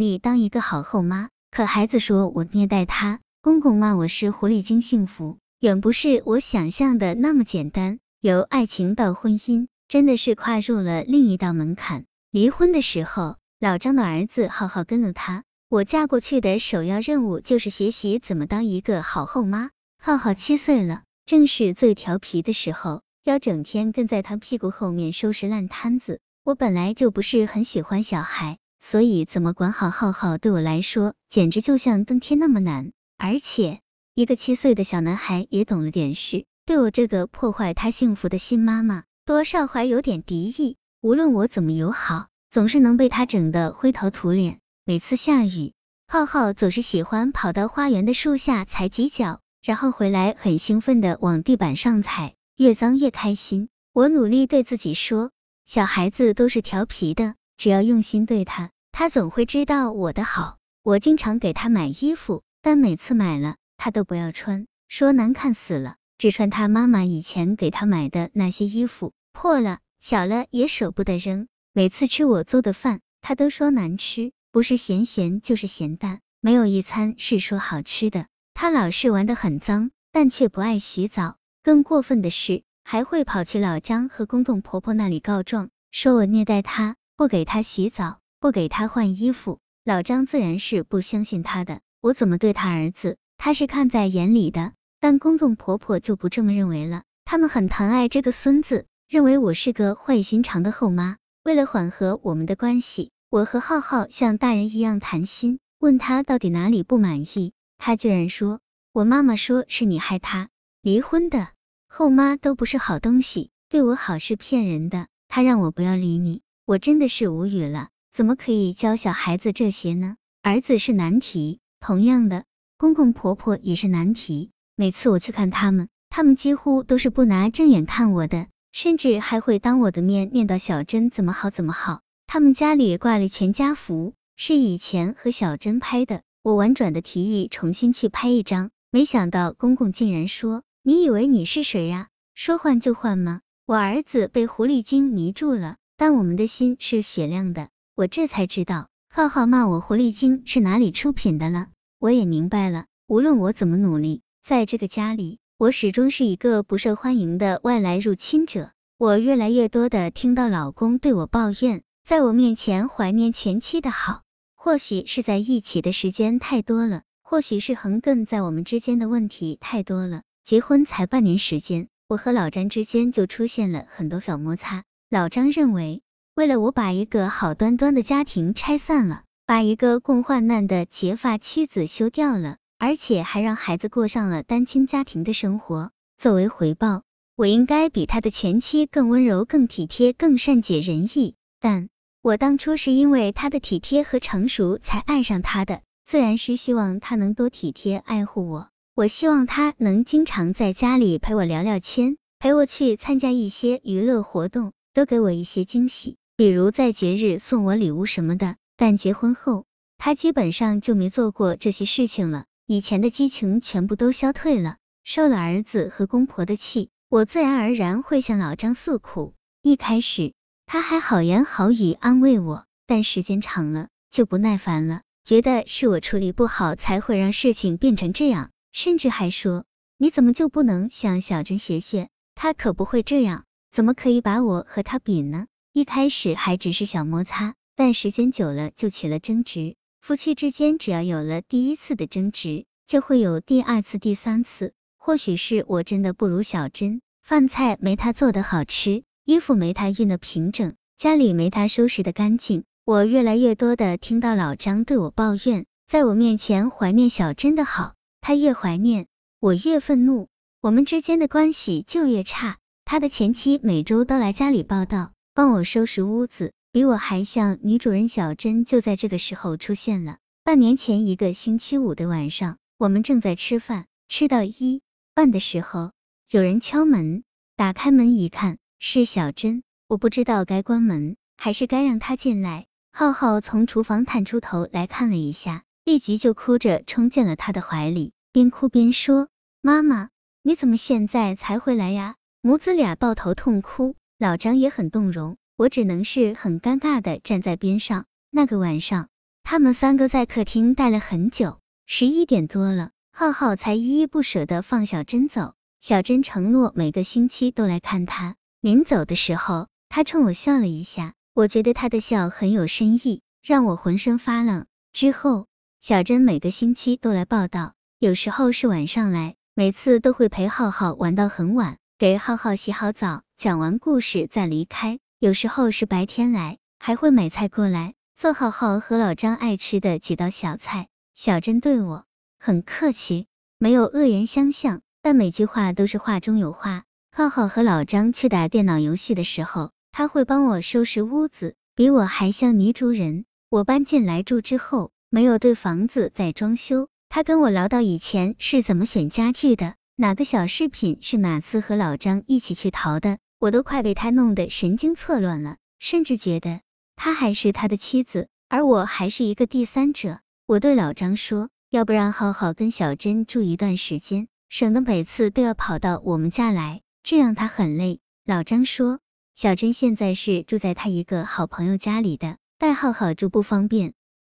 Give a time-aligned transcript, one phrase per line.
[0.00, 7.98] 力当一个好后妈，可孩子说我虐待他，公公骂我是狐狸精，幸福远不是我想象的那么简单。
[8.20, 12.04] 由爱情到婚姻，真的是跨入了另一道门槛。
[12.30, 15.44] 离婚的时候，老张的儿子浩浩跟了他。
[15.68, 19.70] 我嫁过去的首要任务就是学习怎么当一个好后妈。
[20.02, 26.20] 浩浩七岁了，正是最调皮的时候，要整天跟在他屁股后面收拾烂摊子。
[26.44, 32.92] 我本来就不是很喜欢小孩，所以怎么管好浩浩对我来说简直就像登天那么难。
[33.16, 33.80] 而且
[34.14, 40.76] 一个七岁的小男孩也懂了点事，对我这个破坏他幸福的新妈妈，多少怀有点敌意。
[41.00, 44.58] 无论我怎么友好，总是能被他整得灰头土脸。
[44.84, 45.72] 每次下雨，
[46.06, 53.68] 浩浩总是喜欢跑到花园的树下踩几脚，然后回来很兴奋的往地板上踩，越脏越开心。
[53.92, 55.30] 我努力对自己说，
[55.64, 60.58] 小孩子都是调皮的，只要用心对他，他总会知道我的好。
[60.84, 71.48] 我经常给他买衣服，但每次买了，他都不要穿，说难看死了，只穿他妈妈以前给他买的那些衣服，破了、小了也舍不得扔。
[71.72, 74.30] 每次吃我做的饭，他都说难吃。
[74.52, 78.26] 不是咸咸就是咸淡，没有一餐是说好吃的。
[78.54, 81.36] 他老是玩得很脏，但却不爱洗澡。
[81.64, 89.58] 更过分的是，还会跑去老张和公公婆婆那里告状，说我虐待他，不给他洗澡，不给他换衣服。
[89.84, 94.72] 老张自然是不相信他的，我怎么对他儿子，他是看在眼里的。
[95.00, 101.16] 但公公婆婆就不这么认为了，他们很疼爱这个孙子，认为我是个坏心肠的后妈。
[101.42, 103.10] 为了缓和我们的关系。
[103.30, 108.60] 我和浩浩像大人一样谈心，问他到底哪里不满意，他居然说
[108.92, 110.50] 我妈妈说是你害他
[110.82, 111.48] 离婚的，
[111.88, 120.18] 后妈都不是好东西，对我好是骗人的，他让我不要理你，我真的是无语了，怎么可以教小孩子这些呢？
[120.42, 122.44] 儿子是难题，同样的，
[122.76, 132.02] 公公婆婆也是难题，每次我去看他们，他们几乎都是不拿正眼看我的，甚至还会当我的面念叨小珍怎么好怎么好。
[132.26, 136.20] 他们家里挂了全家福，是以前和小珍拍的。
[136.42, 142.08] 我婉转的提议重新去拍一张，没想到公公竟然说：“你以为你是谁呀？
[142.34, 147.70] 说换就换吗？”我儿子被狐狸精迷住了，但我们的心是雪亮的。
[147.96, 151.66] 我这才知道，浩浩骂我狐狸精是哪里出品的了。
[151.98, 158.70] 我也明白了，无论我怎么努力，在这个家里，我始终是一个不受欢迎的外来入侵者。
[158.96, 161.82] 我越来越多的听到老公对我抱怨。
[162.04, 164.22] 在我面前怀念前妻的好，
[164.54, 170.22] 或许是在一起的时间太多了，或许是横亘在我们之间的问题太多了。
[170.44, 174.84] 结婚才半年时间，我和老詹之间就出现了很多小摩擦。
[175.10, 176.02] 老张认为，
[176.34, 187.04] 为了我把一个好端端的家庭拆散了，把一个共患难的结发妻子休掉了，而且还让孩子过上了单亲家庭的生活，作为回报，
[187.36, 191.36] 我应该比他的前妻更温柔、更体贴、更善解人意。
[191.58, 191.88] 但
[192.20, 198.68] 我当初是因为他的体贴和成熟才爱上他的，自然是希望他能多体贴爱护我。
[198.94, 208.56] 我希望他能经常在家里陪我聊聊天，陪我去参加一些娱乐活动，多给我一些惊喜，比如在节日送我礼物什么的。
[208.76, 209.64] 但结婚后，
[209.96, 214.78] 他基本上就没做过这些事情了，以前的激情全部都消退了。
[215.04, 219.34] 受了儿子和公婆的气，我自然而然会向老张诉苦。
[219.62, 220.32] 一开始。
[220.66, 229.64] 他还好言好语安慰我，但时间长了就不耐烦了，觉得是我处理不好才会让事情变成这样，甚至还说
[229.96, 233.44] 你怎么就不能向小珍学学，他可不会这样，
[233.78, 235.46] 怎么可以把我和他比呢？
[235.72, 239.76] 一开始还只是小摩擦，但时间久了就起了争执。
[240.00, 244.72] 夫妻之间只要有了第一次的争执，就会有第二次、第三次。
[244.96, 249.04] 或许是我真的不如小珍，饭菜没她做的好吃。
[249.24, 252.64] 衣服没她熨的平整，家里没她收拾的干净。
[252.84, 259.06] 我越来越多的听到老张对我抱怨，在我面前怀念小珍的好，他越怀念，
[259.38, 260.26] 我越愤怒，
[260.60, 262.58] 我们之间的关系就越差。
[262.90, 268.08] 他的前妻每周都来家里报道，帮我收拾屋子，比我还像女主人。
[268.08, 270.16] 小珍就在这个时候出现了。
[270.42, 274.80] 半年前一个星期五的晚上，我们正在吃饭，吃到一
[275.12, 275.92] 半的时候，
[276.30, 277.24] 有人敲门，
[277.56, 278.56] 打开门一看。
[278.78, 282.68] 是小珍，我不知道该关门还是该让她进来。
[282.90, 289.28] 浩浩从厨房探出头来看了一下，立即就哭着冲进了他的怀里，边哭边说
[289.60, 290.08] ：“妈妈，
[290.40, 298.04] 你怎么现在才回来呀？”母子俩抱头痛哭，老张也很动容，我只能是很尴尬的站在边上。
[298.30, 299.08] 那个晚上，
[299.42, 305.54] 他们三个在客厅待了很久，十一点多了，浩浩才依依不舍的放小珍走。
[305.80, 308.36] 小珍承诺每个星期都来看他。
[308.60, 314.66] 临走的时候，他冲我笑了一下，我觉得他的笑很有深意，让我浑身发冷。
[314.92, 315.46] 之后，
[315.80, 325.00] 小珍每个星期都来报道，有时候是晚上来，每次都会陪浩浩玩到很晚，给浩浩洗好澡，讲完故事再离开。
[325.18, 330.86] 有时候是白天来，还会买菜过来，做浩浩和老张爱吃的几道小菜。
[331.16, 332.04] 小珍对我
[332.38, 333.26] 很客气，
[333.58, 334.80] 没有恶言相向。
[335.02, 336.84] 但每句话都是话中有话。
[337.10, 343.24] 浩浩和老张去打电脑游戏的时候，他会帮我收拾屋子，比我还像泥主人。
[343.50, 356.60] 我搬进来住之后，没有对房子再装修，他跟我唠叨以前是怎么选家具的，哪个小饰品是哪次和老张一起去淘的，我都快被他弄得神经错乱了，甚至觉得
[356.94, 360.20] 他还是他的妻子，而我还是一个第三者。
[360.46, 364.28] 我对老张说，要不然浩浩跟小珍住一段时间。
[364.48, 367.98] 省得每次都要跑到我们家来，这样他很累。
[368.24, 369.00] 老张说，
[369.34, 373.94] 小珍现在是住在他一个好朋友家里的，带浩浩住不方便，